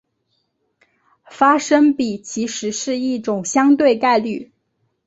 [1.29, 4.51] 发生比其实是一种相对概率。